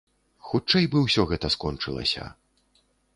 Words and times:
Хутчэй 0.51 0.87
бы 0.95 1.03
ўсё 1.03 1.25
гэта 1.31 1.47
скончылася. 1.57 2.25